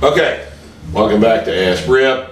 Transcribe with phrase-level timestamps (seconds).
[0.00, 0.46] Okay,
[0.92, 2.30] welcome back to Ask Rip.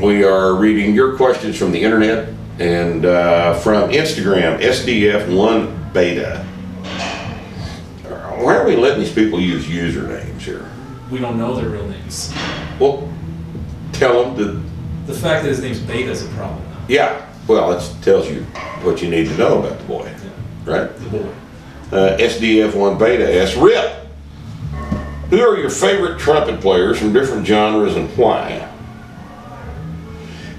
[0.00, 6.44] We are reading your questions from the internet and uh, from Instagram, SDF1 Beta.
[8.42, 10.68] Why are we letting these people use usernames here?
[11.08, 12.34] We don't know their real names.
[12.80, 13.08] Well,
[13.92, 16.66] tell them that, The fact that his name's Beta is a problem.
[16.88, 18.42] yeah, well, it tells you
[18.82, 20.12] what you need to know about the boy,
[20.66, 20.78] yeah.
[20.78, 20.96] right?
[20.96, 21.28] The boy.
[21.92, 24.03] Uh, SDF1 Beta asks, Rip,
[25.30, 28.70] who are your favorite trumpet players from different genres and why?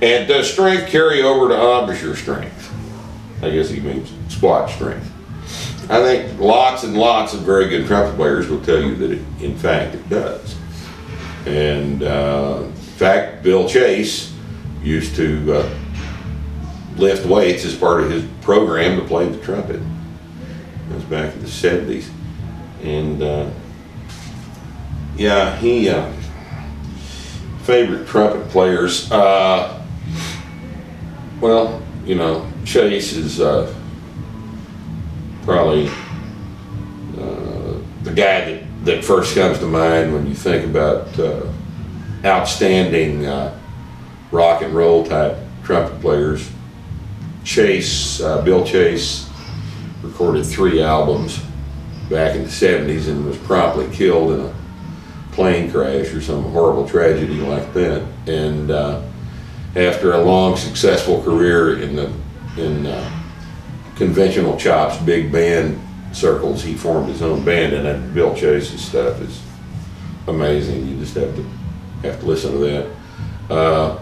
[0.01, 2.73] And does strength carry over to embouchure strength?
[3.41, 5.11] I guess he means squat strength.
[5.89, 9.21] I think lots and lots of very good trumpet players will tell you that it,
[9.39, 10.55] in fact it does.
[11.45, 14.33] And uh, in fact, Bill Chase
[14.81, 15.77] used to uh,
[16.95, 19.79] lift weights as part of his program to play the trumpet.
[20.89, 22.09] It was back in the 70s.
[22.83, 23.49] And uh,
[25.17, 26.11] yeah, he, uh,
[27.63, 29.81] favorite trumpet players, uh,
[31.39, 33.73] well, you know, Chase is uh,
[35.43, 35.87] probably
[37.17, 41.45] uh, the guy that, that first comes to mind when you think about uh,
[42.25, 43.57] outstanding uh,
[44.31, 46.49] rock and roll type trumpet players.
[47.43, 49.29] Chase, Bill Chase,
[50.01, 51.39] recorded three albums
[52.09, 54.64] back in the 70s and was promptly killed in a
[55.35, 58.01] plane crash or some horrible tragedy like that.
[58.25, 59.01] And uh,
[59.75, 62.11] after a long, successful career in the
[62.57, 63.23] in uh,
[63.95, 65.79] conventional chops, big band
[66.13, 69.41] circles, he formed his own band, and that Bill Chase's stuff is
[70.27, 70.87] amazing.
[70.87, 71.43] You just have to
[72.03, 72.95] have to listen to that.
[73.49, 73.99] Uh,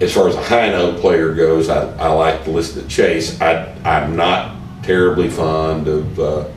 [0.00, 3.40] as far as a high note player goes, I, I like to listen to Chase.
[3.40, 6.48] I, I'm not terribly fond of, uh,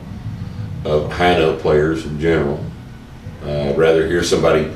[0.84, 2.64] of high note players in general.
[3.46, 4.74] Uh, I'd rather hear somebody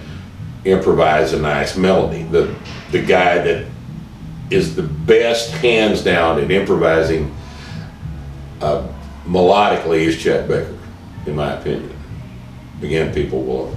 [0.65, 2.23] improvise a nice melody.
[2.23, 2.55] The,
[2.93, 3.67] the guy that
[4.51, 7.35] is the best hands down at improvising
[8.61, 8.87] uh,
[9.27, 10.77] melodically is Chet Baker,
[11.27, 11.97] in my opinion.
[12.83, 13.77] Again, people will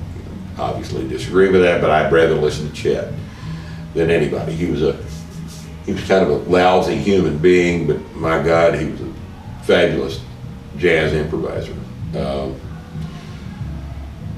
[0.57, 3.13] obviously disagree with that, but I'd rather listen to Chet
[3.93, 4.53] than anybody.
[4.53, 5.03] He was a
[5.85, 9.13] he was kind of a lousy human being, but my God, he was a
[9.63, 10.21] fabulous
[10.77, 11.73] jazz improviser.
[12.15, 12.55] Um,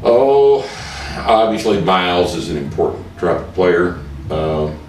[0.06, 0.62] oh,
[1.28, 4.00] obviously Miles is an important trumpet player.
[4.30, 4.80] Um,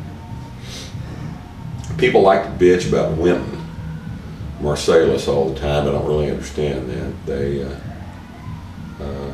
[1.98, 3.64] people like to bitch about Wynton
[4.60, 5.86] Marsalis all the time.
[5.88, 7.26] I don't really understand that.
[7.26, 7.76] They, uh,
[9.02, 9.32] uh,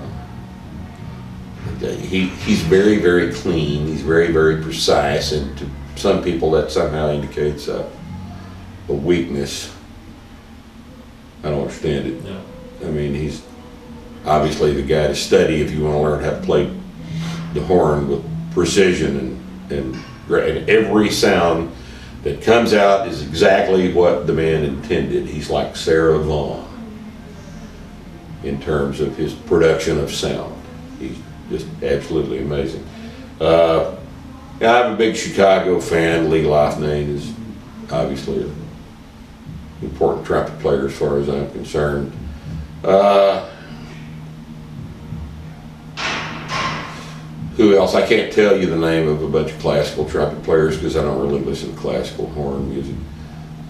[1.79, 3.87] they- he he's very very clean.
[3.87, 5.67] He's very very precise, and to
[5.97, 7.89] some people that somehow indicates a,
[8.89, 9.73] a weakness.
[11.45, 12.23] I don't understand it.
[12.25, 12.41] Yeah.
[12.89, 13.43] I mean, he's
[14.27, 16.73] obviously the guy to study if you want to learn how to play
[17.55, 19.95] the horn with precision and and,
[20.29, 21.73] and every sound
[22.23, 25.27] that comes out is exactly what the man intended.
[25.27, 26.69] He's like Sarah Vaughan
[28.45, 30.55] in terms of his production of sound.
[30.99, 31.19] He's
[31.49, 32.87] just absolutely amazing.
[33.41, 33.97] Uh,
[34.61, 36.31] I'm a big Chicago fan.
[36.31, 37.33] Lee Loughnane is
[37.91, 38.55] obviously an
[39.83, 42.13] important trumpet player as far as I'm concerned.
[42.85, 43.49] Uh,
[47.57, 47.95] who else?
[47.95, 51.03] I can't tell you the name of a bunch of classical trumpet players because I
[51.03, 52.97] don't really listen to classical horn music.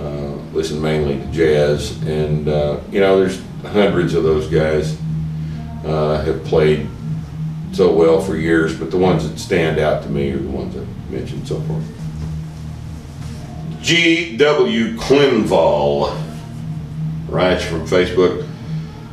[0.00, 4.98] Uh, listen mainly to jazz, and uh, you know, there's hundreds of those guys
[5.84, 6.88] uh, have played
[7.72, 10.76] so well for years, but the ones that stand out to me are the ones
[10.76, 11.80] I mentioned so far.
[13.80, 14.96] G.W.
[14.96, 16.16] Klinval
[17.28, 18.46] writes from Facebook.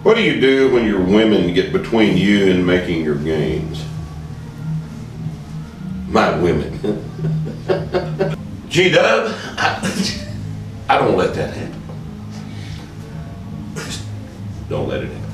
[0.03, 3.84] What do you do when your women get between you and making your gains?
[6.09, 6.74] My women.
[8.67, 10.26] G Dub, I,
[10.90, 11.82] I don't let that happen.
[14.67, 15.28] Don't let it happen.